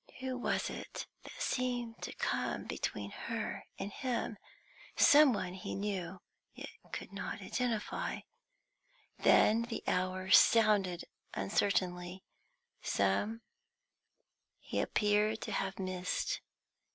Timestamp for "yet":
6.55-6.69